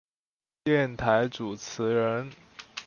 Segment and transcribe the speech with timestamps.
[0.63, 2.31] 電台主持人